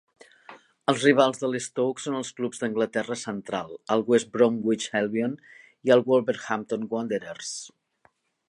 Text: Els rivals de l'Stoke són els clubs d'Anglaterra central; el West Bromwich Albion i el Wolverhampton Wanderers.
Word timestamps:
Els 0.91 1.03
rivals 1.07 1.41
de 1.41 1.45
l'Stoke 1.55 2.03
són 2.05 2.15
els 2.21 2.31
clubs 2.39 2.63
d'Anglaterra 2.63 3.19
central; 3.25 3.77
el 3.97 4.05
West 4.13 4.33
Bromwich 4.39 4.89
Albion 5.03 5.37
i 5.91 5.97
el 5.97 6.05
Wolverhampton 6.09 6.89
Wanderers. 6.97 7.57